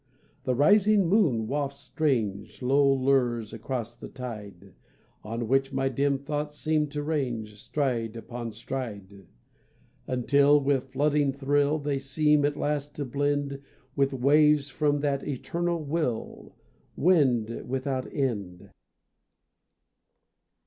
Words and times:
The 0.45 0.55
rising 0.55 1.07
moon 1.09 1.45
wafts 1.47 1.77
strange 1.77 2.63
Low 2.63 2.91
lures 2.91 3.53
across 3.53 3.95
the 3.95 4.07
tide, 4.09 4.73
On 5.23 5.47
which 5.47 5.71
my 5.71 5.89
dim 5.89 6.17
thoughts 6.17 6.57
seem 6.57 6.87
to 6.87 7.03
range, 7.03 7.55
Stride 7.57 8.15
Upon 8.15 8.51
stride, 8.51 9.27
Until, 10.07 10.59
with 10.59 10.85
flooding 10.89 11.31
thrill, 11.31 11.77
They 11.77 11.99
seem 11.99 12.45
at 12.45 12.57
last 12.57 12.95
to 12.95 13.05
blend 13.05 13.61
With 13.95 14.11
waves 14.11 14.69
that 14.69 14.73
from 14.75 14.99
the 15.01 15.29
Eternal 15.29 15.83
Will 15.83 16.55
Wend, 16.95 17.69
Without 17.69 18.11
end. 18.11 18.71